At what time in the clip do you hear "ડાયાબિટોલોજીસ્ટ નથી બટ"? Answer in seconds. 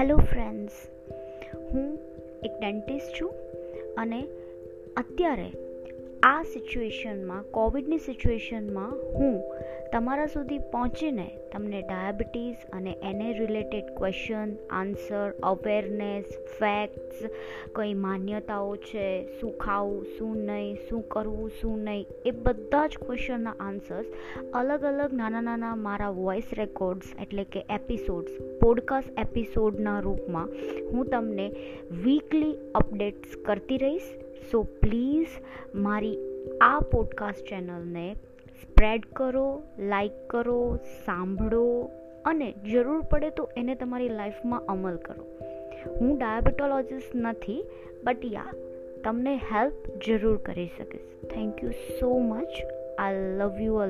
46.18-48.24